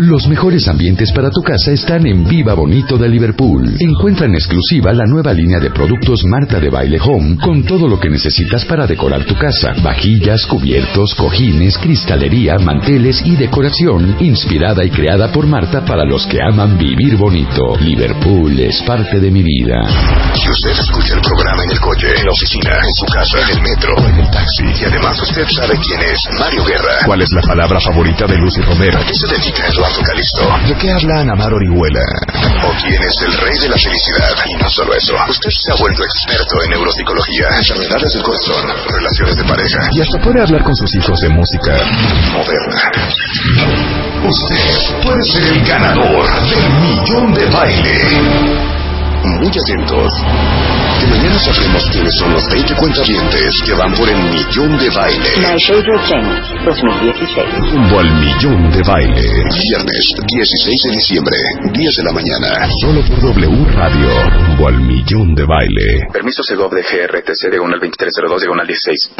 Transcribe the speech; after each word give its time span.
Los 0.00 0.28
mejores 0.28 0.68
ambientes 0.68 1.10
para 1.12 1.28
tu 1.28 1.42
casa 1.42 1.72
están 1.72 2.06
en 2.06 2.22
Viva 2.22 2.54
Bonito 2.54 2.96
de 2.96 3.08
Liverpool. 3.08 3.74
Encuentra 3.80 4.26
en 4.26 4.34
exclusiva 4.36 4.92
la 4.92 5.04
nueva 5.06 5.32
línea 5.32 5.58
de 5.58 5.70
productos 5.70 6.22
Marta 6.24 6.60
de 6.60 6.70
Baile 6.70 7.00
Home 7.02 7.36
con 7.42 7.64
todo 7.64 7.88
lo 7.88 7.98
que 7.98 8.08
necesitas 8.08 8.64
para 8.64 8.86
decorar 8.86 9.24
tu 9.24 9.34
casa. 9.34 9.74
Vajillas, 9.82 10.46
cubiertos, 10.46 11.16
cojines, 11.16 11.76
cristalería, 11.78 12.58
manteles 12.60 13.26
y 13.26 13.34
decoración 13.34 14.14
inspirada 14.20 14.84
y 14.84 14.90
creada 14.90 15.32
por 15.32 15.48
Marta 15.48 15.84
para 15.84 16.04
los 16.04 16.24
que 16.26 16.38
aman 16.40 16.78
vivir 16.78 17.16
bonito. 17.16 17.76
Liverpool 17.80 18.60
es 18.60 18.80
parte 18.82 19.18
de 19.18 19.32
mi 19.32 19.42
vida. 19.42 19.82
Si 20.32 20.48
usted 20.48 20.78
escucha 20.78 21.14
el 21.14 21.22
programa 21.22 21.64
en 21.64 21.70
el 21.72 21.80
coche, 21.80 22.06
en 22.16 22.24
la 22.24 22.30
oficina, 22.30 22.70
en 22.70 22.94
su 22.94 23.06
casa, 23.06 23.38
en 23.42 23.56
el 23.56 23.62
metro 23.62 23.94
o 23.96 24.06
en 24.06 24.20
el 24.20 24.30
taxi, 24.30 24.62
y 24.80 24.84
además 24.84 25.20
usted 25.20 25.46
sabe 25.50 25.74
quién 25.82 26.00
es 26.02 26.20
Mario 26.38 26.64
Guerra, 26.64 27.02
¿Cuál 27.04 27.22
es 27.22 27.32
la 27.32 27.42
palabra 27.42 27.80
favorita 27.80 28.28
de 28.28 28.38
Lucy 28.38 28.60
Romero? 28.60 29.00
¿a 29.00 29.04
qué 29.04 29.14
se 29.14 29.26
dedica 29.26 29.66
Eduardo? 29.88 30.68
¿De 30.68 30.74
qué 30.76 30.90
habla 30.92 31.20
Ana 31.20 31.34
Mar 31.34 31.52
Orihuela? 31.52 32.04
¿O 32.62 32.70
quién 32.82 33.02
es 33.02 33.16
el 33.24 33.32
rey 33.40 33.56
de 33.62 33.68
la 33.68 33.76
felicidad? 33.76 34.36
Y 34.46 34.54
no 34.62 34.68
solo 34.68 34.94
eso, 34.94 35.14
usted 35.28 35.50
se 35.50 35.72
ha 35.72 35.76
vuelto 35.80 36.02
experto 36.04 36.62
en 36.64 36.70
neuropsicología, 36.70 37.46
enfermedades 37.56 38.12
del 38.12 38.22
corazón, 38.22 38.66
relaciones 38.92 39.36
de 39.36 39.44
pareja 39.44 39.78
Y 39.92 40.00
hasta 40.02 40.18
puede 40.20 40.42
hablar 40.42 40.62
con 40.62 40.74
sus 40.76 40.94
hijos 40.94 41.18
de 41.20 41.28
música. 41.30 41.72
moderna. 42.32 42.92
Usted 44.28 45.02
puede 45.02 45.22
ser 45.24 45.42
el 45.56 45.64
ganador 45.64 46.26
del 46.50 46.70
millón 46.80 47.34
de 47.34 47.46
baile. 47.50 48.77
Muy 49.24 49.48
atentos. 49.48 50.12
Que 51.00 51.06
mañana 51.06 51.38
sabremos 51.38 51.88
quiénes 51.90 52.12
son 52.18 52.32
los 52.32 52.44
20 52.50 52.74
cuentavientes 52.74 53.54
que 53.64 53.74
van 53.74 53.92
por 53.94 54.08
el 54.08 54.18
millón 54.18 54.78
de 54.78 54.90
baile. 54.90 55.30
My 55.38 55.58
Favorite 55.62 56.06
Things 56.08 56.64
2016. 56.64 57.72
Rumbo 57.72 58.00
al 58.00 58.10
millón 58.18 58.70
de 58.70 58.82
baile. 58.82 59.22
Viernes 59.22 60.04
16 60.26 60.82
de 60.82 60.90
diciembre, 60.90 61.36
10 61.72 61.96
de 61.96 62.04
la 62.04 62.12
mañana. 62.12 62.68
Solo 62.80 63.00
por 63.06 63.20
W 63.20 63.64
Radio. 63.74 64.08
Rumbo 64.46 64.68
al 64.68 64.80
millón 64.80 65.34
de 65.34 65.44
baile. 65.44 66.08
Permiso 66.12 66.42
Segov 66.42 66.72
de 66.74 66.82
GRTC 66.82 67.50
de 67.50 67.60
1 67.60 67.74
al 67.74 67.80
2302 67.80 68.42
de 68.42 68.48
1 68.48 68.60
al 68.60 68.66
16. 68.66 69.10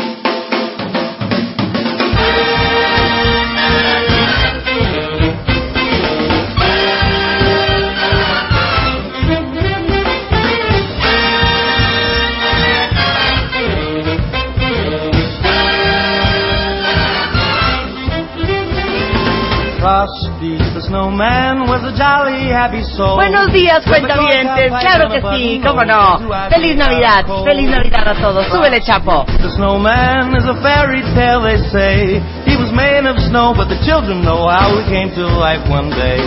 Buenos 23.15 23.53
días, 23.53 23.85
cuentavientes. 23.87 24.73
Claro 24.81 25.09
que 25.11 25.21
sí, 25.37 25.61
cómo 25.65 25.85
no. 25.85 26.19
Feliz 26.51 26.77
Navidad, 26.77 27.25
feliz 27.45 27.71
Navidad 27.71 28.09
a 28.09 28.15
todos. 28.15 28.47
Súbele, 28.49 28.81
chapo. 28.83 29.25
The 29.25 29.51
snowman 29.51 30.35
is 30.35 30.45
a 30.47 30.55
fairy 30.63 31.03
tale, 31.15 31.43
they 31.43 31.59
say. 31.71 32.21
He 32.47 32.57
was 32.57 32.73
made 32.73 33.07
of 33.07 33.19
snow, 33.31 33.55
but 33.55 33.69
the 33.69 33.79
children 33.85 34.23
know 34.23 34.49
how 34.49 34.75
he 34.77 34.85
came 34.91 35.11
to 35.15 35.27
life 35.39 35.63
one 35.71 35.91
day. 35.91 36.19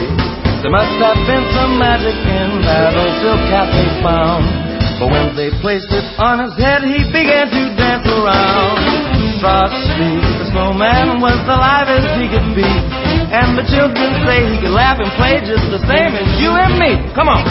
There 0.62 0.72
must 0.72 0.94
have 1.02 1.18
been 1.28 1.46
some 1.58 1.78
magic 1.80 2.16
in 2.16 2.62
that 2.62 2.96
old 2.96 3.16
silk 3.20 3.42
cap 3.50 3.68
they 3.74 3.90
found. 4.04 4.46
But 5.02 5.10
when 5.10 5.36
they 5.36 5.50
placed 5.60 5.90
it 5.90 6.06
on 6.22 6.38
his 6.46 6.54
head, 6.62 6.86
he 6.86 7.02
began 7.12 7.50
to 7.50 7.62
dance 7.76 8.06
around. 8.06 8.78
Frosty, 9.42 10.22
the 10.38 10.46
snowman, 10.54 11.20
was 11.20 11.42
alive 11.50 11.90
as 11.90 12.06
he 12.22 12.30
could 12.30 12.54
be. 12.54 13.11
And 13.32 13.58
the 13.58 13.64
children 13.64 14.12
say 14.28 14.44
he 14.52 14.60
could 14.60 14.72
laugh 14.76 15.00
and 15.00 15.10
play 15.16 15.40
just 15.40 15.64
the 15.72 15.80
same 15.88 16.14
as 16.20 16.28
you 16.42 16.52
and 16.52 16.76
me. 16.78 17.00
Come 17.16 17.30
on. 17.30 17.44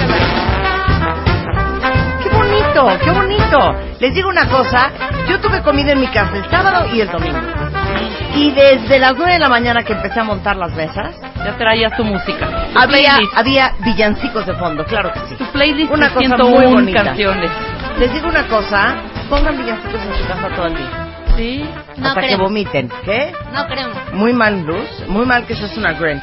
Qué 2.23 2.29
bonito, 2.29 2.99
qué 3.03 3.11
bonito. 3.11 3.59
Les 3.99 4.15
digo 4.15 4.29
una 4.29 4.47
cosa, 4.49 4.91
yo 5.29 5.41
tuve 5.41 5.63
comida 5.63 5.93
en 5.93 6.01
mi 6.01 6.07
casa 6.09 6.37
el 6.37 6.49
sábado 6.51 6.87
y 6.95 7.01
el 7.01 7.09
domingo. 7.11 7.39
Y 8.37 8.51
desde 8.53 8.99
las 8.99 9.15
9 9.17 9.33
de 9.33 9.39
la 9.39 9.49
mañana 9.49 9.83
que 9.83 9.93
empecé 9.95 10.21
a 10.21 10.25
montar 10.25 10.57
las 10.57 10.73
mesas, 10.75 11.17
Ya 11.45 11.57
traías 11.57 11.97
tu 11.97 12.05
música. 12.05 12.47
Tu 12.75 12.79
había, 12.79 13.15
playlist. 13.15 13.33
había 13.39 13.73
villancicos 13.81 14.45
de 14.47 14.55
fondo, 14.57 14.85
claro 14.85 15.11
que 15.15 15.21
sí. 15.21 15.35
Tu 15.37 15.45
playlist 15.47 15.91
Una 15.91 16.09
cosa 16.11 16.21
101 16.37 16.51
muy 16.55 16.67
bonita. 16.75 17.05
canciones. 17.05 17.51
Les 17.99 18.13
digo 18.13 18.29
una 18.29 18.47
cosa, 18.47 18.97
pongan 19.31 19.57
villancicos 19.57 20.01
en 20.03 20.15
su 20.17 20.29
casa 20.29 20.49
todo 20.55 20.67
el 20.67 20.75
día. 20.77 21.00
Sí. 21.37 21.65
No 21.97 22.09
hasta 22.09 22.21
que 22.21 22.27
queremos. 22.29 22.49
vomiten. 22.49 22.91
¿Qué? 23.05 23.33
No 23.53 23.67
queremos. 23.67 23.97
Muy 24.13 24.33
mal, 24.33 24.63
Luz. 24.63 24.89
Muy 25.09 25.27
mal 25.27 25.47
que 25.47 25.55
seas 25.55 25.77
una 25.77 25.93
Grinch. 25.93 26.23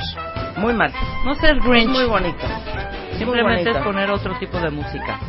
Muy 0.57 0.73
mal. 0.73 0.91
No 1.25 1.35
ser 1.35 1.59
Grinch. 1.59 1.90
Muy 1.90 2.06
bonito. 2.06 2.45
Simplemente 3.17 3.72
es 3.72 3.78
poner 3.78 4.12
otro 4.12 4.35
tipo 4.40 4.59
de 4.59 4.69
música. 4.69 5.19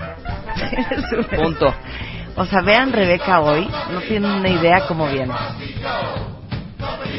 Es 0.73 1.13
un- 1.33 1.43
Punto. 1.43 1.75
O 2.37 2.45
sea, 2.47 2.61
vean 2.63 2.93
Rebeca 2.93 3.41
hoy, 3.41 3.69
no 3.93 4.01
tienen 4.03 4.31
una 4.31 4.49
idea 4.49 4.87
cómo 4.87 5.09
viene. 5.09 5.33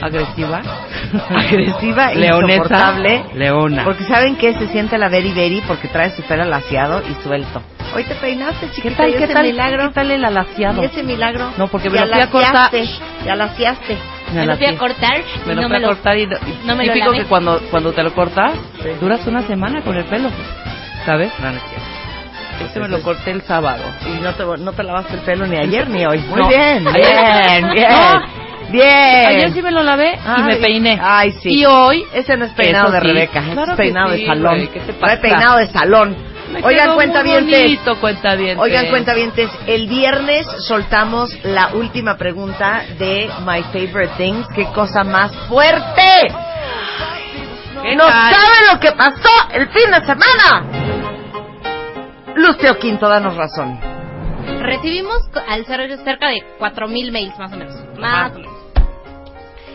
Agresiva. 0.01 0.61
Agresiva, 1.29 2.13
Leonesa. 2.13 2.53
insoportable. 2.55 3.25
Leona. 3.33 3.83
Porque 3.83 4.03
saben 4.05 4.37
que 4.37 4.53
se 4.53 4.67
siente 4.69 4.97
la 4.97 5.09
Beri 5.09 5.33
Beri 5.33 5.61
porque 5.67 5.87
trae 5.89 6.11
su 6.11 6.21
pelo 6.23 6.45
laciado 6.45 7.01
y 7.09 7.13
suelto. 7.23 7.61
Hoy 7.95 8.03
te 8.03 8.15
peinaste, 8.15 8.67
¿Qué 8.67 8.71
chiquita. 8.73 8.97
tal, 8.97 9.09
y 9.09 9.13
qué 9.13 9.23
ese 9.23 9.33
tal, 9.33 9.45
milagro. 9.47 9.87
qué 9.89 9.93
tal 9.95 10.11
el 10.11 10.23
alaciado? 10.25 10.81
Y 10.81 10.85
ese 10.85 11.03
milagro. 11.03 11.51
No, 11.57 11.67
porque 11.67 11.89
me 11.89 11.99
lo 11.99 12.07
fui 12.07 12.21
a 12.21 12.27
cortar. 12.29 12.53
laciaste, 12.71 12.89
Ya 13.25 13.35
laciaste. 13.35 13.97
Me 14.33 14.45
lo 14.45 14.57
fui 14.57 14.65
a 14.67 14.77
cortar 14.77 15.17
Me 15.47 15.55
lo 15.55 15.61
no 15.63 15.67
fui 15.67 15.71
me 15.71 15.77
a 15.77 15.79
lo... 15.79 15.87
cortar 15.87 16.17
y, 16.17 16.27
no 16.65 16.75
me 16.75 16.85
lo 16.85 16.93
típico 16.93 17.11
lavé. 17.11 17.23
que 17.23 17.25
cuando, 17.29 17.59
cuando 17.71 17.91
te 17.91 18.03
lo 18.03 18.13
cortas, 18.13 18.53
duras 19.01 19.25
una 19.25 19.41
semana 19.41 19.81
con 19.81 19.95
el 19.97 20.05
pelo. 20.05 20.29
¿Sabes? 21.05 21.31
No, 21.39 21.49
no 21.51 21.57
es 21.57 21.63
cierto. 21.63 21.85
Este 22.65 22.79
me 22.79 22.89
lo 22.89 23.01
corté 23.01 23.31
el 23.31 23.41
sábado. 23.41 23.83
Y 24.05 24.19
no 24.21 24.33
te, 24.33 24.43
no 24.45 24.71
te 24.73 24.83
lavaste 24.83 25.15
el 25.15 25.21
pelo 25.21 25.47
ni 25.47 25.57
ayer 25.57 25.89
ni 25.89 26.05
hoy. 26.05 26.19
Muy 26.19 26.41
No. 26.41 26.47
bien, 26.47 26.83
bien, 26.93 27.69
bien. 27.73 27.89
No. 27.89 28.49
Bien. 28.69 29.25
Ayer 29.27 29.51
sí 29.51 29.61
me 29.63 29.71
lo 29.71 29.81
lavé 29.81 30.13
y 30.13 30.41
me 30.43 30.53
Ay, 30.53 30.61
peiné. 30.61 30.99
Ay, 31.01 31.31
sí. 31.41 31.59
Y 31.61 31.65
hoy... 31.65 32.03
Ese 32.13 32.37
no 32.37 32.45
es 32.45 32.51
peinado 32.51 32.89
Eso 32.89 32.93
de 32.93 33.01
sí. 33.01 33.07
Rebeca, 33.07 33.41
Claro 33.41 33.63
es 33.63 33.69
que 33.71 33.75
peinado 33.83 34.09
sí, 34.13 34.19
de 34.21 34.27
salón. 34.27 34.55
güey, 34.55 34.67
¿qué 34.67 34.79
te 34.81 34.93
pasa? 34.93 35.19
peinado 35.21 35.57
de 35.57 35.67
salón. 35.69 36.15
Me 36.51 36.61
Oigan, 36.63 36.85
quedó 36.85 36.95
cuenta 36.95 37.23
muy 37.23 37.43
bien. 37.43 37.63
bonito, 37.63 37.99
cuentavientes. 37.99 38.59
Oigan, 38.59 38.87
cuentavientes, 38.89 39.49
el 39.67 39.87
viernes 39.87 40.47
soltamos 40.67 41.29
la 41.43 41.73
última 41.75 42.17
pregunta 42.17 42.83
de 42.97 43.29
My 43.45 43.61
Favorite 43.71 44.13
Things. 44.17 44.47
¡Qué 44.55 44.65
cosa 44.73 45.03
más 45.03 45.31
fuerte! 45.47 46.03
¿Qué 47.83 47.95
¡No 47.95 48.05
tal? 48.05 48.33
sabe 48.33 48.55
lo 48.73 48.79
que 48.79 48.91
pasó 48.93 49.29
el 49.53 49.67
fin 49.69 49.91
de 49.91 49.99
semana! 50.05 50.65
Lucio 52.35 52.77
Quinto, 52.79 53.07
danos 53.07 53.35
razón. 53.35 53.79
Recibimos 54.61 55.29
al 55.47 55.65
ser 55.65 55.97
cerca 56.03 56.29
de 56.29 56.43
4.000 56.59 57.11
mails, 57.11 57.37
más 57.39 57.53
o 57.53 57.57
menos. 57.57 57.75
Más 57.97 58.31
o 58.31 58.39
menos. 58.39 58.53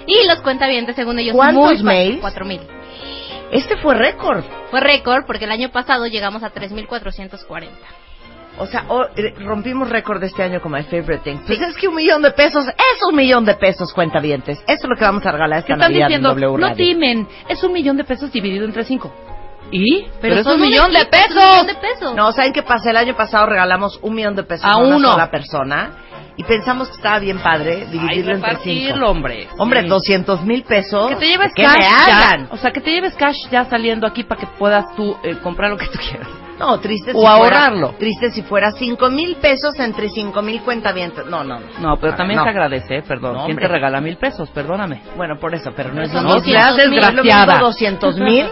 Y 0.06 0.26
los 0.26 0.40
cuentavientes, 0.40 0.96
según 0.96 1.18
ellos, 1.18 1.34
¿Cuántos 1.34 1.74
muy 1.74 1.82
mails? 1.82 2.22
4.000. 2.22 2.60
Este 3.54 3.76
fue 3.78 3.94
récord. 3.94 4.44
Fue 4.70 4.80
récord 4.80 5.24
porque 5.26 5.44
el 5.46 5.50
año 5.52 5.70
pasado 5.70 6.06
llegamos 6.06 6.42
a 6.42 6.50
3.440. 6.52 7.68
O 8.58 8.66
sea, 8.66 8.84
o- 8.88 9.04
eh, 9.16 9.34
rompimos 9.40 9.88
récord 9.88 10.22
este 10.22 10.42
año 10.42 10.60
con 10.60 10.70
My 10.72 10.82
Favorite 10.84 11.18
Things. 11.24 11.42
Pues 11.46 11.60
es 11.60 11.76
que 11.76 11.88
un 11.88 11.94
millón 11.96 12.22
de 12.22 12.30
pesos 12.32 12.66
es 12.66 13.00
un 13.08 13.16
millón 13.16 13.44
de 13.44 13.54
pesos, 13.54 13.92
cuentavientes. 13.92 14.58
Eso 14.66 14.84
es 14.84 14.88
lo 14.88 14.96
que 14.96 15.04
vamos 15.04 15.24
a 15.26 15.32
regalar 15.32 15.58
esta 15.60 15.66
¿Qué 15.68 15.72
están 15.72 15.90
Navidad 15.92 16.06
diciendo? 16.06 16.30
en 16.32 16.40
W 16.40 16.58
No 16.68 16.74
timen, 16.74 17.28
es 17.48 17.64
un 17.64 17.72
millón 17.72 17.96
de 17.96 18.04
pesos 18.04 18.30
dividido 18.30 18.64
entre 18.64 18.84
cinco. 18.84 19.12
¿Y? 19.72 20.06
Pero, 20.20 20.36
es 20.36 20.46
un 20.46 20.60
millón 20.60 20.92
de 20.92 21.00
es 21.00 21.06
pesos. 21.06 21.30
un 21.30 21.50
millón 21.50 21.66
de 21.66 21.74
pesos. 21.74 22.14
No, 22.14 22.30
¿saben 22.32 22.52
qué 22.52 22.62
pasa? 22.62 22.90
El 22.90 22.96
año 22.96 23.16
pasado 23.16 23.46
regalamos 23.46 23.98
un 24.02 24.14
millón 24.14 24.36
de 24.36 24.44
pesos 24.44 24.66
A 24.66 24.74
a, 24.74 24.76
una 24.76 24.96
uno. 24.96 25.12
sola 25.12 25.30
persona 25.30 26.03
y 26.36 26.44
pensamos 26.44 26.88
que 26.88 26.96
estaba 26.96 27.18
bien 27.20 27.38
padre 27.38 27.84
Ay, 27.86 27.92
dividirlo 27.92 28.32
entre 28.32 28.50
repartirlo, 28.50 28.94
cinco. 28.96 29.10
hombre. 29.10 29.48
Hombre, 29.58 29.82
Sí. 29.82 29.88
200 29.88 30.42
mil 30.44 30.62
pesos. 30.64 31.08
Que 31.10 31.16
te 31.16 31.26
lleves 31.26 31.52
¿qué 31.54 31.62
cash 31.62 31.78
me 31.78 31.84
ya. 31.84 32.04
hagan? 32.26 32.48
O 32.50 32.56
sea, 32.56 32.72
que 32.72 32.80
te 32.80 32.90
lleves 32.90 33.14
cash 33.14 33.36
ya 33.50 33.64
saliendo 33.66 34.06
aquí 34.06 34.24
para 34.24 34.40
que 34.40 34.46
puedas 34.58 34.84
tú 34.96 35.16
eh, 35.22 35.36
comprar 35.42 35.70
lo 35.70 35.76
que 35.76 35.86
tú 35.86 35.98
quieras. 35.98 36.28
No, 36.58 36.78
triste 36.78 37.10
O 37.10 37.14
si 37.14 37.20
fuera- 37.20 37.32
ahorrarlo. 37.34 37.94
triste 37.98 38.30
si 38.30 38.42
fuera 38.42 38.70
5 38.72 39.10
mil 39.10 39.36
pesos 39.36 39.78
entre 39.80 40.08
5 40.08 40.40
mil 40.42 40.60
cuentavientos. 40.62 41.26
No, 41.26 41.42
no, 41.42 41.58
no. 41.58 41.66
No, 41.80 41.96
pero 41.98 42.14
también 42.14 42.38
No. 42.38 42.44
se 42.44 42.50
agradece, 42.50 42.96
eh, 42.98 43.02
perdón. 43.02 43.34
No, 43.34 43.44
¿Quién 43.46 43.56
te 43.58 43.66
regala 43.66 44.00
mil 44.00 44.16
pesos? 44.16 44.48
Perdóname. 44.50 45.02
Bueno, 45.16 45.38
por 45.40 45.52
eso, 45.54 45.72
pero 45.76 45.92
no 45.92 46.02
es 46.02 46.12
lo 46.12 46.22
mismo. 46.22 46.34
200 46.34 46.76
mil. 46.88 46.98
Es 46.98 47.14
lo 47.14 47.22
mismo 47.22 47.22
Desgraciada. 47.22 47.58
200 47.60 48.18
mil 48.18 48.46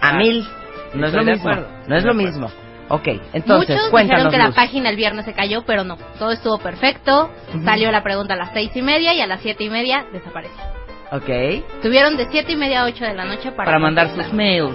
a 0.00 0.12
mil. 0.14 0.48
No 0.94 1.06
es 1.06 1.12
lo 1.12 1.22
mismo. 1.24 1.50
No 1.88 1.96
es 1.96 2.04
lo 2.04 2.14
mismo. 2.14 2.50
Ok, 2.92 3.06
entonces, 3.32 3.76
Muchos 3.76 3.90
cuéntanos. 3.90 4.24
dijeron 4.24 4.30
que 4.32 4.38
la 4.38 4.46
Luz. 4.48 4.56
página 4.56 4.90
el 4.90 4.96
viernes 4.96 5.24
se 5.24 5.32
cayó, 5.32 5.62
pero 5.64 5.84
no. 5.84 5.96
Todo 6.18 6.32
estuvo 6.32 6.58
perfecto. 6.58 7.30
Salió 7.64 7.90
la 7.92 8.02
pregunta 8.02 8.34
a 8.34 8.36
las 8.36 8.50
seis 8.52 8.70
y 8.74 8.82
media 8.82 9.14
y 9.14 9.20
a 9.20 9.26
las 9.26 9.40
siete 9.40 9.64
y 9.64 9.70
media 9.70 10.04
desapareció. 10.12 10.60
Ok. 11.12 11.80
Tuvieron 11.82 12.16
de 12.16 12.26
siete 12.30 12.52
y 12.52 12.56
media 12.56 12.82
a 12.82 12.84
ocho 12.86 13.04
de 13.04 13.14
la 13.14 13.24
noche 13.24 13.52
para, 13.52 13.66
Para 13.66 13.78
mandar 13.78 14.06
contestar. 14.08 14.26
sus 14.30 14.36
mails. 14.36 14.74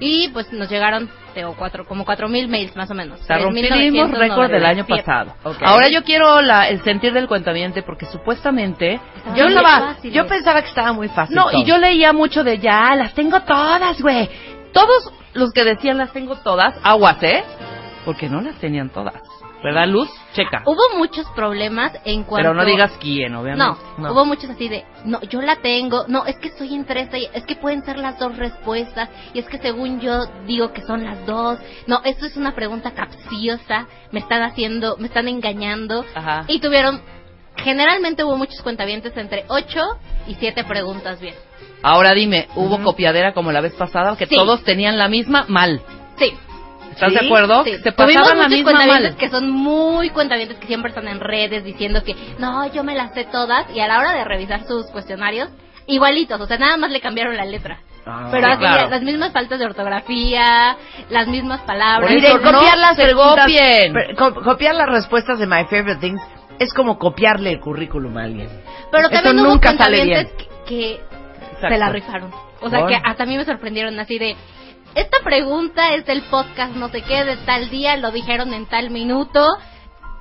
Y 0.00 0.28
pues 0.28 0.52
nos 0.52 0.70
llegaron 0.70 1.10
o 1.44 1.54
cuatro, 1.56 1.84
como 1.86 2.04
cuatro 2.04 2.28
mil 2.28 2.48
mails 2.48 2.74
más 2.76 2.90
o 2.90 2.94
menos. 2.94 3.20
O 3.20 3.24
sea, 3.24 3.38
3.997. 3.38 3.68
rompimos 3.70 4.10
récord 4.18 4.50
del 4.50 4.64
año 4.66 4.86
pasado. 4.86 5.34
Ahora 5.62 5.88
yo 5.88 6.02
quiero 6.04 6.40
la, 6.42 6.68
el 6.68 6.82
sentir 6.82 7.12
del 7.12 7.26
cuentaviente 7.28 7.82
porque 7.82 8.06
supuestamente 8.06 9.00
yo 9.36 9.46
estaba 9.46 9.96
yo 10.02 10.26
pensaba 10.26 10.62
que 10.62 10.68
estaba 10.68 10.92
muy 10.92 11.08
fácil. 11.08 11.34
no 11.36 11.50
todo. 11.50 11.60
y 11.60 11.64
yo 11.64 11.78
leía 11.78 12.12
mucho 12.12 12.44
de 12.44 12.58
ya 12.58 12.94
las 12.96 13.12
tengo 13.14 13.40
todas, 13.42 14.00
güey. 14.00 14.28
Todos 14.78 15.12
los 15.34 15.52
que 15.52 15.64
decían 15.64 15.98
las 15.98 16.12
tengo 16.12 16.36
todas, 16.36 16.74
aguas, 16.82 17.22
¿eh? 17.22 17.42
Porque 18.04 18.28
no 18.28 18.40
las 18.40 18.56
tenían 18.56 18.90
todas. 18.90 19.14
¿Verdad, 19.62 19.88
Luz? 19.88 20.08
Checa. 20.34 20.62
Hubo 20.66 20.96
muchos 20.98 21.26
problemas 21.34 21.92
en 22.04 22.22
cuanto... 22.22 22.48
Pero 22.48 22.54
no 22.54 22.64
digas 22.64 22.92
quién, 23.00 23.32
No, 23.32 23.40
obviamente. 23.40 23.76
hubo 23.98 24.24
muchos 24.24 24.48
así 24.50 24.68
de, 24.68 24.84
no, 25.04 25.20
yo 25.22 25.42
la 25.42 25.56
tengo, 25.56 26.04
no, 26.06 26.24
es 26.26 26.36
que 26.38 26.46
estoy 26.46 26.76
entre 26.76 27.00
esta, 27.00 27.18
y- 27.18 27.28
es 27.32 27.44
que 27.44 27.56
pueden 27.56 27.84
ser 27.84 27.98
las 27.98 28.16
dos 28.20 28.36
respuestas, 28.36 29.08
y 29.34 29.40
es 29.40 29.46
que 29.48 29.58
según 29.58 29.98
yo 29.98 30.26
digo 30.46 30.72
que 30.72 30.82
son 30.82 31.02
las 31.04 31.26
dos, 31.26 31.58
no, 31.88 32.00
esto 32.04 32.26
es 32.26 32.36
una 32.36 32.54
pregunta 32.54 32.92
capciosa, 32.92 33.88
me 34.12 34.20
están 34.20 34.42
haciendo, 34.42 34.96
me 34.98 35.08
están 35.08 35.26
engañando, 35.26 36.04
Ajá. 36.14 36.44
y 36.46 36.60
tuvieron, 36.60 37.02
generalmente 37.56 38.22
hubo 38.22 38.36
muchos 38.36 38.62
cuentavientes 38.62 39.16
entre 39.16 39.44
ocho 39.48 39.80
y 40.28 40.34
siete 40.36 40.62
preguntas 40.62 41.20
bien. 41.20 41.34
Ahora 41.82 42.12
dime, 42.14 42.48
¿hubo 42.56 42.82
copiadera 42.82 43.32
como 43.32 43.52
la 43.52 43.60
vez 43.60 43.74
pasada? 43.74 44.16
Que 44.16 44.26
Sí. 44.26 44.34
todos 44.34 44.62
tenían 44.64 44.98
la 44.98 45.08
misma 45.08 45.44
mal. 45.48 45.80
Sí, 46.18 46.32
¿Estás 46.92 47.12
¿Sí? 47.12 47.18
de 47.20 47.26
acuerdo? 47.26 47.62
sí. 47.64 47.76
Se 47.82 47.92
Tuvimos 47.92 48.22
pasaban 48.24 48.38
la 48.42 48.48
misma 48.48 48.72
mal. 48.86 49.16
que 49.16 49.28
son 49.28 49.48
muy 49.50 50.10
cuentavientes 50.10 50.58
que 50.58 50.66
siempre 50.66 50.88
están 50.88 51.06
en 51.06 51.20
redes 51.20 51.62
diciendo 51.62 52.02
que, 52.02 52.16
no, 52.38 52.66
yo 52.72 52.82
me 52.82 52.96
las 52.96 53.14
sé 53.14 53.24
todas, 53.24 53.66
y 53.72 53.78
a 53.78 53.86
la 53.86 53.98
hora 54.00 54.12
de 54.14 54.24
revisar 54.24 54.64
sus 54.66 54.86
cuestionarios, 54.90 55.48
igualitos, 55.86 56.40
o 56.40 56.46
sea, 56.46 56.58
nada 56.58 56.76
más 56.76 56.90
le 56.90 57.00
cambiaron 57.00 57.36
la 57.36 57.44
letra. 57.44 57.78
Ah, 58.04 58.28
Pero 58.32 58.46
sí, 58.46 58.52
así, 58.52 58.60
claro. 58.60 58.88
las 58.90 59.02
mismas 59.02 59.32
faltas 59.32 59.58
de 59.60 59.66
ortografía, 59.66 60.76
las 61.10 61.28
mismas 61.28 61.60
palabras. 61.60 62.10
No 62.10 62.42
copiar 62.52 62.78
las 62.78 62.96
se 62.96 63.02
preguntas- 63.02 63.44
copien. 63.46 63.92
per- 63.92 64.16
co- 64.16 64.34
copiar 64.42 64.74
las 64.74 64.88
respuestas 64.88 65.38
de 65.38 65.46
My 65.46 65.64
Favorite 65.66 65.96
Things 66.00 66.22
es 66.58 66.72
como 66.74 66.98
copiarle 66.98 67.50
el 67.50 67.60
currículum 67.60 68.16
a 68.16 68.24
alguien. 68.24 68.48
Pero 68.90 69.08
también 69.10 69.38
hubo 69.40 69.50
nunca 69.50 69.76
sale 69.76 70.26
que 70.66 71.00
Exacto. 71.58 71.74
se 71.74 71.78
la 71.78 71.88
rifaron. 71.90 72.32
O 72.60 72.70
sea, 72.70 72.80
¿Por? 72.80 72.88
que 72.88 72.96
hasta 72.96 73.22
a 73.22 73.26
mí 73.26 73.36
me 73.36 73.44
sorprendieron 73.44 73.98
así 74.00 74.18
de... 74.18 74.36
Esta 74.94 75.18
pregunta 75.22 75.94
es 75.94 76.06
del 76.06 76.22
podcast 76.22 76.74
no 76.74 76.88
sé 76.88 77.02
qué, 77.02 77.24
de 77.24 77.36
tal 77.38 77.68
día, 77.68 77.96
lo 77.96 78.10
dijeron 78.10 78.54
en 78.54 78.66
tal 78.66 78.90
minuto. 78.90 79.46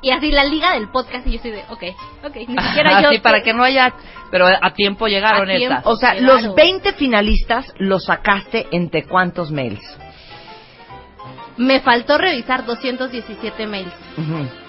Y 0.02 0.12
así 0.12 0.32
la 0.32 0.44
liga 0.44 0.74
del 0.74 0.90
podcast 0.90 1.26
y 1.26 1.34
yo 1.34 1.40
soy 1.40 1.52
de, 1.52 1.64
ok, 1.70 1.84
ok, 2.24 2.36
ni 2.36 2.58
siquiera 2.62 3.02
yo... 3.02 3.10
Así 3.10 3.20
para 3.20 3.42
que 3.42 3.54
no 3.54 3.64
haya, 3.64 3.94
pero 4.30 4.46
a 4.48 4.74
tiempo 4.74 5.08
llegaron 5.08 5.50
A 5.50 5.56
tiempo. 5.56 5.78
estas. 5.78 5.86
O 5.88 5.96
sea, 5.96 6.16
los 6.16 6.54
20 6.54 6.94
finalistas 6.94 7.74
los 7.78 8.06
sacaste 8.06 8.68
entre 8.72 9.06
cuántos 9.06 9.52
mails. 9.52 9.82
Me 11.58 11.80
faltó 11.80 12.20
revisar 12.20 12.66
217 12.66 13.66
mails. 13.66 13.94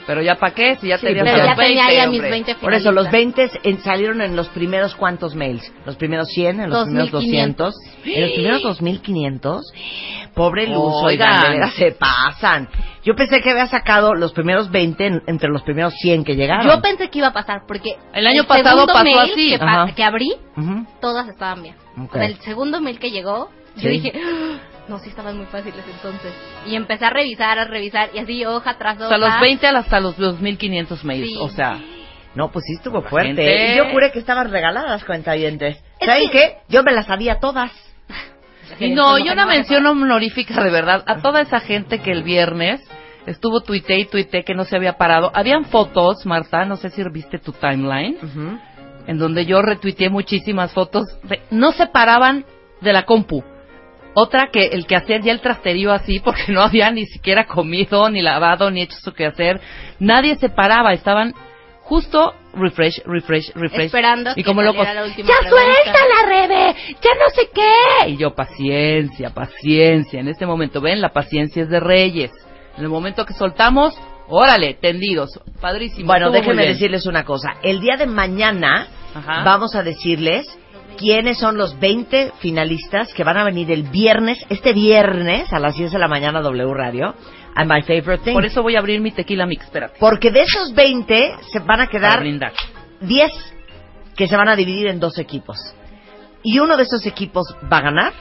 Pero 0.08 0.22
ya 0.22 0.36
para 0.36 0.54
qué, 0.54 0.76
si 0.76 0.88
ya 0.88 0.96
Sí, 0.98 1.04
tenías 1.06 1.22
pero 1.24 1.36
a 1.36 1.38
ya 1.44 1.50
los 1.54 1.56
tenía 1.58 1.82
20, 1.86 1.94
ya 1.96 2.06
mis 2.06 2.16
hombre. 2.18 2.30
20 2.30 2.54
Por 2.54 2.72
eso, 2.72 2.92
los 2.92 3.08
finalistas. 3.08 3.52
20 3.52 3.68
en- 3.68 3.80
salieron 3.84 4.20
en 4.22 4.34
los 4.36 4.48
primeros 4.48 4.94
cuántos 4.96 5.34
mails. 5.34 5.70
Los 5.84 5.96
primeros 5.96 6.28
100, 6.30 6.60
en 6.60 6.70
los 6.70 6.84
primeros 6.86 7.10
2500. 7.10 7.74
200. 7.74 8.06
En 8.16 8.20
los 8.22 8.30
primeros 8.32 8.62
2500. 8.62 9.72
Pobre 10.34 10.66
Luz, 10.66 10.94
Oigan. 11.04 11.30
oigan, 11.30 11.42
de 11.42 11.48
veras 11.50 11.74
se 11.74 11.92
pasan. 11.92 12.68
Yo 13.04 13.14
pensé 13.16 13.40
que 13.42 13.50
había 13.50 13.66
sacado 13.66 14.14
los 14.14 14.32
primeros 14.32 14.70
20 14.70 15.06
en- 15.06 15.22
entre 15.26 15.48
los 15.50 15.62
primeros 15.62 15.92
100 16.00 16.24
que 16.24 16.36
llegaron. 16.36 16.66
Yo 16.66 16.80
pensé 16.80 17.10
que 17.10 17.18
iba 17.18 17.28
a 17.28 17.32
pasar 17.32 17.62
porque 17.68 17.96
El 18.14 18.26
año 18.26 18.44
pasado 18.44 18.70
segundo 18.86 18.92
pasó 18.94 19.04
mail 19.04 19.18
así. 19.18 19.50
Que, 19.50 19.58
pa- 19.58 19.82
Ajá. 19.82 19.94
que 19.94 20.04
abrí, 20.04 20.32
Ujú. 20.56 20.86
todas 21.00 21.28
estaban 21.28 21.62
bien. 21.62 21.74
Ok. 22.00 22.14
O 22.14 22.18
sea, 22.18 22.26
el 22.26 22.36
segundo 22.40 22.80
mail 22.80 22.98
que 22.98 23.10
llegó, 23.10 23.50
Sí. 23.78 23.84
yo 23.84 23.90
dije, 23.90 24.12
"Ah, 24.14 24.58
no, 24.88 24.98
sí 24.98 25.08
estaban 25.10 25.36
muy 25.36 25.46
fáciles 25.46 25.84
entonces. 25.90 26.32
Y 26.66 26.74
empecé 26.76 27.04
a 27.06 27.10
revisar, 27.10 27.58
a 27.58 27.64
revisar, 27.64 28.10
y 28.14 28.18
así 28.18 28.44
hoja 28.44 28.76
tras 28.78 28.96
hoja. 28.96 29.06
O 29.06 29.08
sea, 29.08 29.18
los 29.18 29.40
20 29.40 29.66
hasta 29.66 30.00
los 30.00 30.16
2500 30.16 31.04
mails. 31.04 31.28
Sí. 31.28 31.36
O 31.40 31.48
sea, 31.48 31.78
No, 32.34 32.50
pues 32.52 32.64
sí 32.66 32.74
estuvo 32.74 33.00
fuerte. 33.02 33.28
Gente. 33.42 33.72
Y 33.72 33.76
yo 33.78 33.86
juré 33.90 34.12
que 34.12 34.18
estaban 34.20 34.50
regaladas 34.50 35.02
cuentavientes. 35.04 35.82
Es 35.98 36.06
¿Saben 36.06 36.28
que- 36.30 36.38
qué? 36.38 36.56
Yo 36.68 36.82
me 36.84 36.92
las 36.92 37.06
sabía 37.06 37.40
todas. 37.40 37.72
Y 38.78 38.90
no, 38.90 39.18
y 39.18 39.28
una 39.28 39.46
mención 39.46 39.84
honorífica 39.86 40.62
de 40.62 40.70
verdad 40.70 41.02
a 41.06 41.16
toda 41.20 41.40
esa 41.40 41.58
gente 41.58 42.00
que 42.00 42.12
el 42.12 42.22
viernes 42.22 42.80
estuvo 43.26 43.62
tuite 43.62 43.98
y 43.98 44.04
tuite 44.04 44.44
que 44.44 44.54
no 44.54 44.64
se 44.64 44.76
había 44.76 44.92
parado. 44.98 45.32
Habían 45.34 45.64
fotos, 45.64 46.24
Marta, 46.26 46.64
no 46.66 46.76
sé 46.76 46.90
si 46.90 47.02
viste 47.10 47.38
tu 47.38 47.52
timeline, 47.52 48.18
en 49.06 49.18
donde 49.18 49.46
yo 49.46 49.60
retuiteé 49.62 50.08
muchísimas 50.10 50.72
fotos. 50.72 51.06
de- 51.24 51.40
no 51.50 51.72
se 51.72 51.86
paraban 51.86 52.44
de 52.82 52.92
la 52.92 53.04
compu. 53.04 53.42
Otra 54.20 54.48
que 54.52 54.66
el 54.66 54.86
que 54.86 54.96
hacer 54.96 55.22
ya 55.22 55.30
el 55.32 55.40
trasterío 55.40 55.92
así 55.92 56.18
porque 56.20 56.50
no 56.52 56.62
había 56.62 56.90
ni 56.90 57.06
siquiera 57.06 57.46
comido, 57.46 58.10
ni 58.10 58.20
lavado, 58.20 58.70
ni 58.70 58.82
hecho 58.82 58.96
su 59.00 59.12
quehacer. 59.12 59.60
Nadie 60.00 60.34
se 60.36 60.48
paraba, 60.48 60.92
estaban 60.92 61.34
justo 61.82 62.34
refresh, 62.52 63.00
refresh, 63.06 63.52
refresh. 63.54 63.86
Esperando 63.86 64.30
y 64.32 64.34
que 64.36 64.44
como 64.44 64.62
locos. 64.62 64.84
saliera 64.84 65.00
la 65.02 65.06
última 65.06 65.28
¡Ya 65.28 65.48
pregunta". 65.48 65.64
suelta 65.64 66.00
la 66.08 66.28
Rebe! 66.28 66.76
¡Ya 67.00 67.10
no 67.14 67.30
sé 67.34 67.48
qué! 67.54 68.10
Y 68.10 68.16
yo, 68.16 68.34
paciencia, 68.34 69.30
paciencia. 69.30 70.20
En 70.20 70.28
este 70.28 70.46
momento, 70.46 70.80
ven, 70.80 71.00
la 71.00 71.10
paciencia 71.10 71.62
es 71.62 71.68
de 71.68 71.80
reyes. 71.80 72.32
En 72.76 72.82
el 72.84 72.90
momento 72.90 73.24
que 73.24 73.34
soltamos, 73.34 73.94
órale, 74.28 74.74
tendidos. 74.74 75.40
Padrísimo. 75.60 76.06
Bueno, 76.08 76.30
déjenme 76.30 76.66
decirles 76.66 77.06
una 77.06 77.24
cosa. 77.24 77.54
El 77.62 77.80
día 77.80 77.96
de 77.96 78.06
mañana 78.06 78.88
Ajá. 79.14 79.42
vamos 79.44 79.74
a 79.74 79.82
decirles 79.82 80.46
quiénes 80.98 81.38
son 81.38 81.56
los 81.56 81.78
20 81.78 82.32
finalistas 82.40 83.14
que 83.14 83.24
van 83.24 83.38
a 83.38 83.44
venir 83.44 83.70
el 83.70 83.84
viernes, 83.84 84.38
este 84.50 84.72
viernes 84.72 85.52
a 85.52 85.58
las 85.58 85.76
10 85.76 85.92
de 85.92 85.98
la 85.98 86.08
mañana 86.08 86.42
W 86.42 86.74
Radio, 86.74 87.14
a 87.54 87.64
My 87.64 87.82
Favorite 87.82 88.24
Thing. 88.24 88.34
Por 88.34 88.44
eso 88.44 88.62
voy 88.62 88.76
a 88.76 88.80
abrir 88.80 89.00
mi 89.00 89.12
tequila 89.12 89.46
mix, 89.46 89.64
espérate. 89.64 89.96
Porque 89.98 90.30
de 90.30 90.42
esos 90.42 90.74
20 90.74 91.36
se 91.50 91.58
van 91.60 91.80
a 91.80 91.86
quedar 91.86 92.20
brindar. 92.20 92.52
10 93.00 93.32
que 94.16 94.26
se 94.26 94.36
van 94.36 94.48
a 94.48 94.56
dividir 94.56 94.88
en 94.88 95.00
dos 95.00 95.18
equipos. 95.18 95.56
Y 96.42 96.58
uno 96.58 96.76
de 96.76 96.82
esos 96.82 97.06
equipos 97.06 97.46
va 97.72 97.78
a 97.78 97.82
ganar, 97.82 98.12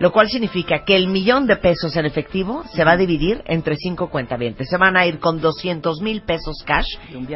lo 0.00 0.12
cual 0.12 0.28
significa 0.28 0.84
que 0.84 0.96
el 0.96 1.08
millón 1.08 1.46
de 1.46 1.56
pesos 1.56 1.96
en 1.96 2.06
efectivo 2.06 2.64
se 2.72 2.84
va 2.84 2.92
a 2.92 2.96
dividir 2.96 3.42
entre 3.46 3.76
cinco 3.76 4.10
cuentavientes. 4.10 4.68
Se 4.68 4.76
van 4.76 4.96
a 4.96 5.06
ir 5.06 5.18
con 5.18 5.40
200 5.40 6.00
mil 6.00 6.22
pesos 6.22 6.62
cash, 6.64 6.86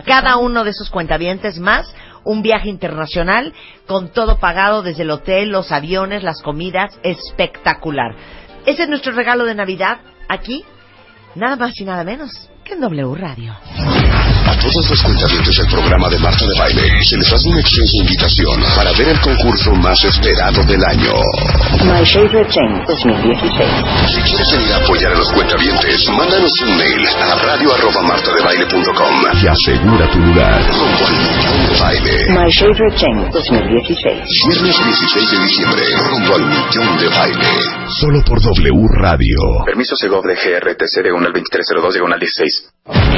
cada 0.04 0.36
uno 0.36 0.64
de 0.64 0.70
esos 0.70 0.90
cuentavientes 0.90 1.58
más 1.58 1.92
un 2.24 2.42
viaje 2.42 2.68
internacional 2.68 3.52
con 3.86 4.08
todo 4.08 4.38
pagado 4.38 4.82
desde 4.82 5.02
el 5.02 5.10
hotel, 5.10 5.50
los 5.50 5.72
aviones, 5.72 6.22
las 6.22 6.42
comidas, 6.42 6.98
espectacular. 7.02 8.14
Ese 8.66 8.84
es 8.84 8.88
nuestro 8.88 9.12
regalo 9.12 9.44
de 9.44 9.54
Navidad 9.54 9.98
aquí, 10.28 10.64
nada 11.34 11.56
más 11.56 11.72
y 11.80 11.84
nada 11.84 12.04
menos 12.04 12.50
que 12.64 12.74
en 12.74 12.80
W 12.80 13.14
Radio. 13.14 13.54
A 14.52 14.56
todos 14.60 14.84
los 14.90 15.00
cuentavientes 15.02 15.56
del 15.56 15.66
programa 15.68 16.08
de 16.10 16.18
Marta 16.18 16.44
de 16.44 16.52
Baile 16.60 16.84
se 17.08 17.16
les 17.16 17.32
hace 17.32 17.48
una 17.48 17.60
extensa 17.60 17.96
invitación 18.04 18.56
para 18.76 18.92
ver 18.92 19.08
el 19.08 19.20
concurso 19.20 19.72
más 19.80 19.96
esperado 20.04 20.60
del 20.68 20.82
año. 20.92 21.14
My 21.88 22.04
Favorite 22.04 22.52
Thing 22.52 22.72
2016. 22.84 24.12
Si 24.12 24.20
quieres 24.28 24.48
venir 24.52 24.72
a 24.72 24.76
apoyar 24.84 25.12
a 25.12 25.16
los 25.16 25.32
cuentavientes, 25.32 26.04
mándanos 26.12 26.52
un 26.68 26.76
mail 26.76 27.00
a 27.32 27.34
radio 27.48 27.72
arroba 27.72 28.02
martadebaile.com 28.02 29.14
Y 29.42 29.46
asegura 29.48 30.04
tu 30.12 30.18
lugar. 30.20 30.60
rumbo 30.68 31.04
al 31.08 31.16
millón 31.16 31.58
de 31.72 31.80
baile. 31.80 32.16
My 32.36 32.52
Favorite 32.52 32.96
Thing 33.00 33.18
2016. 33.32 34.04
Viernes 34.52 34.76
16 34.84 35.30
de 35.32 35.38
diciembre, 35.48 35.82
rumbo 36.12 36.34
al 36.36 36.44
millón 36.44 36.98
de 37.00 37.08
baile. 37.08 37.50
Solo 37.88 38.20
por 38.24 38.36
W 38.42 38.84
Radio. 39.00 39.38
Permiso 39.64 39.96
Segov 39.96 40.24
de 40.28 40.34
GRTC 40.36 41.02
de 41.02 41.10
1 41.12 41.26
al 41.26 41.32
2302 41.32 41.94
de 41.94 42.00
1 42.02 42.14
al 42.14 42.20
16. 42.20 42.68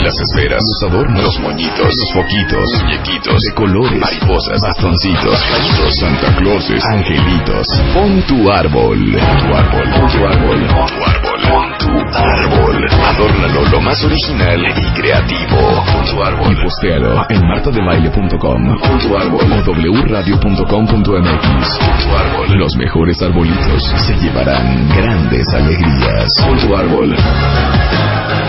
Las 0.04 0.20
esferas, 0.20 0.60
los 0.60 0.92
adornos, 0.92 1.24
los 1.24 1.40
moñitos, 1.40 1.78
los 1.96 2.12
foquitos, 2.12 2.68
muñequitos 2.82 3.40
de 3.40 3.54
colores, 3.54 3.98
mariposas, 3.98 4.60
bastoncitos, 4.60 5.42
payitos, 5.50 5.96
Santa 5.98 6.36
Clauses, 6.36 6.84
angelitos. 6.84 7.66
Pon 7.94 8.20
tu 8.28 8.52
árbol, 8.52 8.98
pon 9.16 9.38
tu 9.38 9.56
árbol, 9.56 9.88
pon 9.96 10.08
tu 10.12 10.26
árbol, 10.26 10.66
pon 10.68 10.86
tu 10.92 11.04
árbol, 11.08 11.40
pon 11.48 11.78
tu 11.78 12.18
árbol. 12.18 12.86
Adórnalo 13.08 13.64
lo 13.70 13.80
más 13.80 14.04
original 14.04 14.60
y 14.76 15.00
creativo. 15.00 15.56
Pon 15.90 16.04
tu 16.04 16.22
árbol. 16.22 16.52
Y 16.52 16.62
postéalo 16.62 17.24
en 17.30 17.48
martadebaile.com. 17.48 18.78
Pon 18.80 18.98
tu 18.98 19.16
árbol 19.16 19.52
o 19.52 20.02
wradio.com.mx. 20.04 20.68
Pon 20.90 21.02
tu 21.02 22.14
árbol. 22.14 22.58
Los 22.58 22.76
mejores 22.76 23.22
arbolitos 23.22 23.82
se 24.06 24.14
llevarán 24.18 24.86
grandes 24.86 25.48
alegrías. 25.54 26.30
Pon 26.44 26.58
tu 26.58 26.76
árbol. 26.76 27.16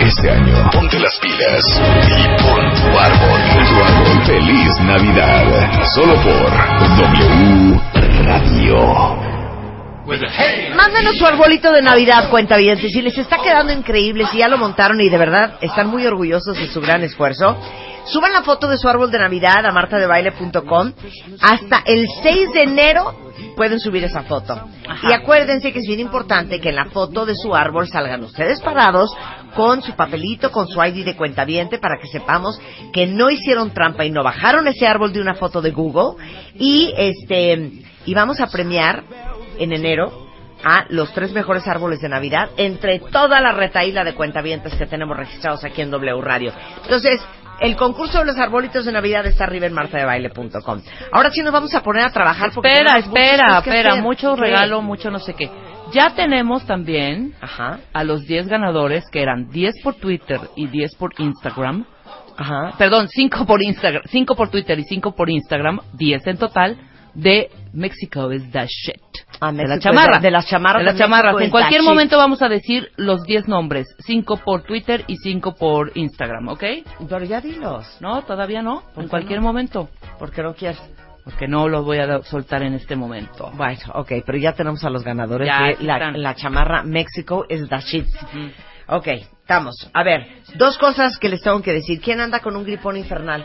Este 0.00 0.30
año, 0.30 0.70
ponte 0.72 0.98
las 0.98 1.18
pilas 1.18 1.64
y 2.08 2.42
pon 2.42 2.72
tu 2.74 2.98
árbol. 2.98 3.40
Tu 3.68 3.82
árbol. 3.82 4.26
Feliz 4.26 4.80
Navidad. 4.80 5.84
Solo 5.94 6.14
por 6.22 6.50
W 6.96 7.80
Radio. 8.24 9.26
Mándanos 10.76 11.18
su 11.18 11.26
arbolito 11.26 11.72
de 11.72 11.82
Navidad, 11.82 12.30
cuenta 12.30 12.56
bien. 12.56 12.78
Si 12.78 13.02
les 13.02 13.18
está 13.18 13.38
quedando 13.42 13.72
increíble, 13.72 14.26
si 14.30 14.38
ya 14.38 14.48
lo 14.48 14.58
montaron 14.58 15.00
y 15.00 15.08
de 15.08 15.18
verdad 15.18 15.58
están 15.60 15.88
muy 15.88 16.06
orgullosos 16.06 16.56
de 16.56 16.68
su 16.68 16.80
gran 16.80 17.02
esfuerzo, 17.02 17.56
Suban 18.06 18.32
la 18.32 18.42
foto 18.42 18.68
de 18.68 18.78
su 18.78 18.88
árbol 18.88 19.10
de 19.10 19.18
Navidad 19.18 19.66
a 19.66 19.72
martadebaile.com. 19.72 20.92
Hasta 21.40 21.82
el 21.84 22.06
6 22.22 22.52
de 22.52 22.62
enero 22.62 23.14
pueden 23.56 23.80
subir 23.80 24.04
esa 24.04 24.22
foto. 24.22 24.68
Y 25.02 25.12
acuérdense 25.12 25.72
que 25.72 25.80
es 25.80 25.86
bien 25.86 25.98
importante 25.98 26.60
que 26.60 26.68
en 26.68 26.76
la 26.76 26.86
foto 26.86 27.26
de 27.26 27.34
su 27.34 27.54
árbol 27.54 27.88
salgan 27.88 28.22
ustedes 28.22 28.60
parados 28.60 29.12
con 29.56 29.82
su 29.82 29.94
papelito, 29.94 30.52
con 30.52 30.68
su 30.68 30.80
ID 30.82 31.04
de 31.04 31.16
cuentaviente 31.16 31.78
para 31.78 31.98
que 31.98 32.06
sepamos 32.08 32.60
que 32.92 33.06
no 33.06 33.30
hicieron 33.30 33.70
trampa 33.72 34.04
y 34.04 34.10
no 34.10 34.22
bajaron 34.22 34.68
ese 34.68 34.86
árbol 34.86 35.12
de 35.12 35.20
una 35.20 35.34
foto 35.34 35.62
de 35.62 35.70
Google 35.70 36.22
y 36.54 36.92
este 36.96 37.72
y 38.04 38.14
vamos 38.14 38.38
a 38.40 38.46
premiar 38.48 39.02
en 39.58 39.72
enero 39.72 40.26
a 40.62 40.84
los 40.90 41.12
tres 41.12 41.32
mejores 41.32 41.66
árboles 41.66 42.00
de 42.00 42.08
Navidad 42.08 42.50
entre 42.56 42.98
toda 42.98 43.40
la 43.40 43.52
retaíla 43.52 44.04
de 44.04 44.14
cuentavientes 44.14 44.74
que 44.74 44.86
tenemos 44.86 45.16
registrados 45.16 45.64
aquí 45.64 45.80
en 45.80 45.90
W 45.90 46.20
Radio. 46.20 46.52
Entonces, 46.82 47.20
el 47.60 47.76
concurso 47.76 48.18
de 48.18 48.26
los 48.26 48.36
arbolitos 48.36 48.84
de 48.84 48.92
Navidad 48.92 49.24
está 49.26 49.44
arriba 49.44 49.66
en 49.66 49.72
martadebaile.com. 49.72 50.82
Ahora 51.12 51.30
sí 51.30 51.40
nos 51.42 51.52
vamos 51.52 51.74
a 51.74 51.82
poner 51.82 52.04
a 52.04 52.10
trabajar 52.10 52.50
porque 52.54 52.68
Espera, 52.68 52.98
espera, 52.98 53.58
espera, 53.58 53.90
hacer. 53.92 54.02
mucho 54.02 54.36
regalo, 54.36 54.82
mucho 54.82 55.10
no 55.10 55.18
sé 55.18 55.34
qué. 55.34 55.50
Ya 55.92 56.14
tenemos 56.14 56.66
también 56.66 57.34
Ajá, 57.40 57.78
a 57.92 58.04
los 58.04 58.26
10 58.26 58.48
ganadores, 58.48 59.04
que 59.10 59.22
eran 59.22 59.48
10 59.50 59.74
por 59.82 59.94
Twitter 59.94 60.40
y 60.56 60.66
10 60.66 60.94
por 60.96 61.12
Instagram. 61.18 61.84
ajá. 62.36 62.74
Perdón, 62.76 63.08
5 63.08 63.46
por 63.46 63.62
Instagram, 63.62 64.02
5 64.06 64.34
por 64.34 64.48
Twitter 64.50 64.78
y 64.78 64.84
5 64.84 65.14
por 65.14 65.30
Instagram, 65.30 65.80
10 65.94 66.26
en 66.26 66.36
total, 66.38 66.76
de 67.14 67.48
Mexico 67.72 68.30
is 68.32 68.50
the 68.50 68.66
shit. 68.66 69.00
Ah, 69.40 69.50
de 69.52 69.58
la 69.62 69.76
México 69.76 69.80
chamarra. 69.80 70.18
de- 70.18 70.30
las 70.30 70.46
chamarras 70.46 70.80
De 70.80 70.84
las 70.84 70.94
México 70.94 71.04
chamarras. 71.06 71.40
En 71.42 71.50
cualquier 71.50 71.80
the 71.80 71.84
shit. 71.84 71.88
momento 71.88 72.18
vamos 72.18 72.42
a 72.42 72.48
decir 72.48 72.90
los 72.96 73.22
10 73.22 73.48
nombres. 73.48 73.86
5 74.00 74.36
por 74.44 74.62
Twitter 74.64 75.04
y 75.06 75.16
5 75.16 75.54
por 75.54 75.92
Instagram, 75.96 76.48
¿ok? 76.48 76.64
Pero 77.08 77.24
ya 77.24 77.40
dilos, 77.40 77.86
No, 78.00 78.22
todavía 78.22 78.60
no. 78.60 78.82
¿Por 78.94 79.04
En 79.04 79.08
qué 79.08 79.10
cualquier 79.10 79.38
no? 79.40 79.46
momento. 79.46 79.88
porque 80.18 80.42
no 80.42 80.54
quieres. 80.54 80.78
Porque 81.26 81.48
no 81.48 81.68
los 81.68 81.84
voy 81.84 81.98
a 81.98 82.22
soltar 82.22 82.62
en 82.62 82.74
este 82.74 82.94
momento. 82.94 83.50
Bueno, 83.56 83.80
ok, 83.94 84.12
pero 84.24 84.38
ya 84.38 84.52
tenemos 84.52 84.84
a 84.84 84.90
los 84.90 85.02
ganadores 85.02 85.48
Ya, 85.48 85.74
de 85.76 86.18
la, 86.18 86.34
chamarra 86.36 86.84
México 86.84 87.44
is 87.48 87.68
the 87.68 87.78
shit. 87.80 88.06
Ok, 88.86 89.08
estamos. 89.08 89.74
A 89.92 90.04
ver, 90.04 90.24
dos 90.54 90.78
cosas 90.78 91.18
que 91.18 91.28
les 91.28 91.42
tengo 91.42 91.60
que 91.62 91.72
decir. 91.72 92.00
¿Quién 92.00 92.20
anda 92.20 92.38
con 92.38 92.54
un 92.54 92.62
gripón 92.62 92.96
infernal? 92.96 93.44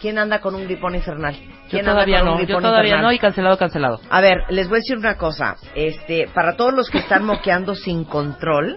¿Quién 0.00 0.18
anda 0.18 0.40
con 0.40 0.56
un 0.56 0.64
gripón 0.64 0.96
infernal? 0.96 1.36
Yo 1.36 1.68
¿Quién 1.70 1.88
anda 1.88 1.92
todavía 1.92 2.18
con 2.18 2.28
un 2.30 2.34
no, 2.34 2.40
yo 2.40 2.44
gripón 2.46 2.62
todavía 2.64 2.88
infernal? 2.88 3.06
no 3.06 3.12
y 3.12 3.18
cancelado, 3.20 3.56
cancelado. 3.56 4.00
A 4.10 4.20
ver, 4.20 4.38
les 4.48 4.68
voy 4.68 4.78
a 4.78 4.80
decir 4.80 4.98
una 4.98 5.16
cosa. 5.16 5.54
Este, 5.76 6.26
para 6.34 6.56
todos 6.56 6.74
los 6.74 6.90
que 6.90 6.98
están 6.98 7.24
moqueando 7.24 7.76
sin 7.76 8.02
control, 8.02 8.76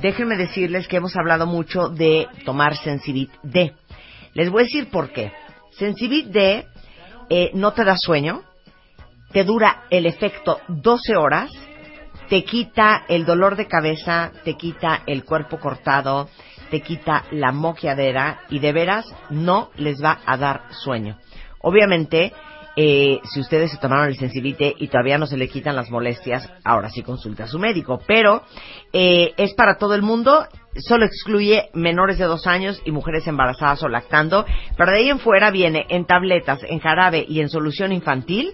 déjenme 0.00 0.36
decirles 0.36 0.86
que 0.86 0.98
hemos 0.98 1.16
hablado 1.16 1.48
mucho 1.48 1.88
de 1.88 2.28
tomar 2.44 2.76
Sensibit 2.76 3.32
D. 3.42 3.72
Les 4.34 4.48
voy 4.48 4.62
a 4.62 4.64
decir 4.66 4.88
por 4.90 5.10
qué. 5.10 5.32
Sensibit 5.72 6.26
D 6.28 6.66
eh, 7.30 7.50
no 7.54 7.72
te 7.72 7.84
da 7.84 7.96
sueño, 7.96 8.42
te 9.32 9.44
dura 9.44 9.84
el 9.88 10.06
efecto 10.06 10.60
12 10.68 11.16
horas, 11.16 11.50
te 12.28 12.44
quita 12.44 13.04
el 13.08 13.24
dolor 13.24 13.56
de 13.56 13.66
cabeza, 13.66 14.32
te 14.44 14.54
quita 14.54 15.02
el 15.06 15.24
cuerpo 15.24 15.58
cortado, 15.58 16.28
te 16.70 16.80
quita 16.80 17.24
la 17.30 17.52
moqueadera 17.52 18.40
y 18.50 18.58
de 18.58 18.72
veras 18.72 19.06
no 19.30 19.70
les 19.76 20.02
va 20.02 20.18
a 20.26 20.36
dar 20.36 20.62
sueño. 20.70 21.18
Obviamente, 21.60 22.32
eh, 22.76 23.20
si 23.24 23.40
ustedes 23.40 23.70
se 23.70 23.78
tomaron 23.78 24.06
el 24.06 24.16
sensibite 24.16 24.74
y 24.78 24.88
todavía 24.88 25.18
no 25.18 25.26
se 25.26 25.36
le 25.36 25.48
quitan 25.48 25.76
las 25.76 25.90
molestias, 25.90 26.48
ahora 26.64 26.88
sí 26.90 27.02
consulte 27.02 27.42
a 27.42 27.46
su 27.48 27.58
médico. 27.58 28.00
Pero 28.06 28.42
eh, 28.92 29.34
es 29.36 29.54
para 29.54 29.76
todo 29.76 29.94
el 29.94 30.02
mundo, 30.02 30.46
solo 30.76 31.04
excluye 31.04 31.70
menores 31.74 32.18
de 32.18 32.24
dos 32.24 32.46
años 32.46 32.80
y 32.84 32.92
mujeres 32.92 33.26
embarazadas 33.26 33.82
o 33.82 33.88
lactando. 33.88 34.44
Pero 34.76 34.92
de 34.92 34.98
ahí 34.98 35.10
en 35.10 35.18
fuera 35.18 35.50
viene 35.50 35.86
en 35.88 36.06
tabletas, 36.06 36.60
en 36.62 36.78
jarabe 36.78 37.24
y 37.28 37.40
en 37.40 37.48
solución 37.48 37.92
infantil 37.92 38.52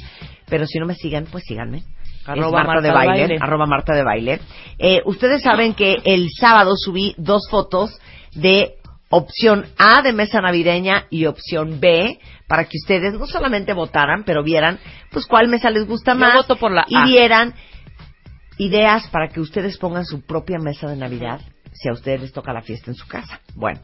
pero 0.48 0.66
si 0.66 0.78
no 0.78 0.86
me 0.86 0.94
siguen, 0.94 1.26
pues 1.26 1.44
síganme. 1.46 1.82
Arroba 2.24 2.62
Es 2.62 2.66
Marta, 2.66 2.80
de 2.80 2.88
Marta 2.88 2.88
de 2.88 2.92
baile, 2.92 3.20
Baile. 3.22 3.38
arroba 3.40 3.66
Marta 3.66 3.94
de 3.94 4.02
baile. 4.02 4.40
Eh, 4.78 5.02
ustedes 5.04 5.42
saben 5.42 5.74
que 5.74 5.96
el 6.04 6.28
sábado 6.38 6.74
subí 6.76 7.14
dos 7.18 7.42
fotos 7.50 8.00
de 8.34 8.74
opción 9.10 9.66
A 9.78 10.02
de 10.02 10.12
mesa 10.12 10.40
navideña 10.40 11.06
y 11.10 11.26
opción 11.26 11.78
B 11.80 12.18
para 12.48 12.64
que 12.64 12.78
ustedes 12.78 13.14
no 13.14 13.26
solamente 13.26 13.72
votaran, 13.72 14.24
pero 14.24 14.42
vieran 14.42 14.78
pues 15.10 15.26
cuál 15.26 15.48
mesa 15.48 15.70
les 15.70 15.86
gusta 15.86 16.14
Yo 16.14 16.18
más 16.18 16.34
voto 16.34 16.56
por 16.56 16.72
la 16.72 16.84
y 16.88 17.00
vieran 17.04 17.54
ideas 18.58 19.08
para 19.08 19.28
que 19.28 19.40
ustedes 19.40 19.78
pongan 19.78 20.04
su 20.04 20.22
propia 20.22 20.58
mesa 20.58 20.88
de 20.88 20.96
Navidad 20.96 21.40
si 21.72 21.88
a 21.88 21.92
ustedes 21.92 22.20
les 22.22 22.32
toca 22.32 22.52
la 22.52 22.62
fiesta 22.62 22.90
en 22.90 22.96
su 22.96 23.06
casa. 23.06 23.40
Bueno, 23.56 23.80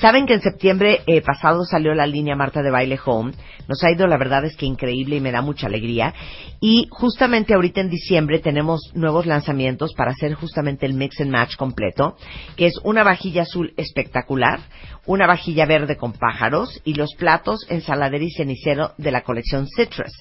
saben 0.00 0.26
que 0.26 0.34
en 0.34 0.40
septiembre 0.40 1.02
eh, 1.06 1.22
pasado 1.22 1.64
salió 1.64 1.94
la 1.94 2.08
línea 2.08 2.34
Marta 2.34 2.60
de 2.60 2.72
Baile 2.72 2.98
Home. 3.04 3.32
Nos 3.68 3.84
ha 3.84 3.92
ido, 3.92 4.08
la 4.08 4.18
verdad 4.18 4.44
es 4.44 4.56
que 4.56 4.66
increíble 4.66 5.16
y 5.16 5.20
me 5.20 5.30
da 5.30 5.42
mucha 5.42 5.68
alegría. 5.68 6.12
Y 6.60 6.88
justamente 6.90 7.54
ahorita 7.54 7.80
en 7.80 7.88
diciembre 7.88 8.40
tenemos 8.40 8.90
nuevos 8.94 9.26
lanzamientos 9.26 9.94
para 9.94 10.10
hacer 10.10 10.34
justamente 10.34 10.86
el 10.86 10.94
mix 10.94 11.20
and 11.20 11.30
match 11.30 11.54
completo, 11.54 12.16
que 12.56 12.66
es 12.66 12.74
una 12.82 13.04
vajilla 13.04 13.42
azul 13.42 13.72
espectacular, 13.76 14.58
una 15.06 15.26
vajilla 15.26 15.66
verde 15.66 15.96
con 15.96 16.12
pájaros 16.12 16.80
y 16.84 16.94
los 16.94 17.14
platos 17.14 17.66
ensaladera 17.68 18.24
y 18.24 18.30
cenicero 18.30 18.92
de 18.98 19.10
la 19.10 19.22
colección 19.22 19.66
Citrus. 19.76 20.12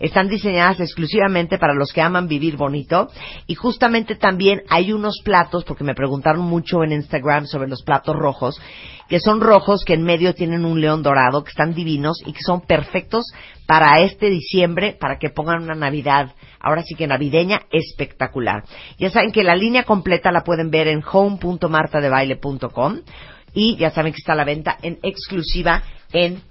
Están 0.00 0.28
diseñadas 0.28 0.80
exclusivamente 0.80 1.58
para 1.58 1.74
los 1.74 1.92
que 1.92 2.00
aman 2.00 2.28
vivir 2.28 2.56
bonito 2.56 3.08
y 3.46 3.54
justamente 3.54 4.14
también 4.14 4.62
hay 4.68 4.92
unos 4.92 5.20
platos, 5.24 5.64
porque 5.64 5.84
me 5.84 5.94
preguntaron 5.94 6.42
mucho 6.42 6.84
en 6.84 6.92
Instagram 6.92 7.46
sobre 7.46 7.68
los 7.68 7.82
platos 7.82 8.14
rojos, 8.14 8.47
que 9.08 9.20
son 9.20 9.40
rojos 9.40 9.84
que 9.84 9.94
en 9.94 10.02
medio 10.02 10.34
tienen 10.34 10.64
un 10.64 10.80
león 10.80 11.02
dorado, 11.02 11.42
que 11.42 11.50
están 11.50 11.74
divinos 11.74 12.22
y 12.26 12.32
que 12.32 12.42
son 12.42 12.60
perfectos 12.60 13.24
para 13.66 14.00
este 14.02 14.30
diciembre, 14.30 14.96
para 14.98 15.18
que 15.18 15.30
pongan 15.30 15.62
una 15.62 15.74
Navidad, 15.74 16.32
ahora 16.60 16.82
sí 16.82 16.94
que 16.94 17.06
navideña, 17.06 17.62
espectacular. 17.70 18.64
Ya 18.98 19.10
saben 19.10 19.32
que 19.32 19.44
la 19.44 19.56
línea 19.56 19.84
completa 19.84 20.32
la 20.32 20.44
pueden 20.44 20.70
ver 20.70 20.88
en 20.88 21.02
home.martadebaile.com 21.10 23.00
y 23.54 23.76
ya 23.76 23.90
saben 23.90 24.12
que 24.12 24.18
está 24.18 24.32
a 24.32 24.36
la 24.36 24.44
venta 24.44 24.76
en 24.82 24.98
exclusiva 25.02 25.82
en 26.12 26.42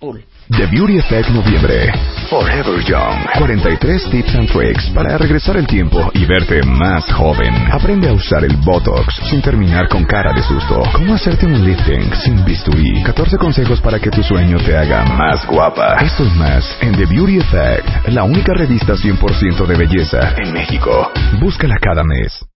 The 0.00 0.66
Beauty 0.70 0.98
Effect 0.98 1.28
Noviembre. 1.30 1.92
Forever 2.30 2.78
Young. 2.86 3.26
43 3.36 4.10
tips 4.12 4.34
and 4.36 4.48
tricks 4.48 4.88
para 4.94 5.18
regresar 5.18 5.56
el 5.56 5.66
tiempo 5.66 5.98
y 6.14 6.24
verte 6.24 6.62
más 6.62 7.04
joven. 7.12 7.52
Aprende 7.72 8.08
a 8.08 8.12
usar 8.12 8.44
el 8.44 8.56
Botox 8.58 9.12
sin 9.28 9.42
terminar 9.42 9.88
con 9.88 10.04
cara 10.04 10.32
de 10.32 10.42
susto. 10.42 10.84
Cómo 10.94 11.14
hacerte 11.14 11.46
un 11.46 11.64
lifting 11.64 12.14
sin 12.14 12.44
bisturí. 12.44 13.02
14 13.02 13.38
consejos 13.38 13.80
para 13.80 13.98
que 13.98 14.10
tu 14.10 14.22
sueño 14.22 14.58
te 14.64 14.76
haga 14.76 15.04
más 15.04 15.44
guapa. 15.46 15.96
Esto 16.00 16.24
y 16.24 16.30
más 16.38 16.78
en 16.80 16.92
The 16.92 17.06
Beauty 17.06 17.38
Effect, 17.38 18.08
la 18.10 18.22
única 18.22 18.54
revista 18.54 18.94
100% 18.94 19.66
de 19.66 19.76
belleza 19.76 20.34
en 20.38 20.52
México. 20.52 21.10
Búscala 21.40 21.76
cada 21.82 22.04
mes. 22.04 22.48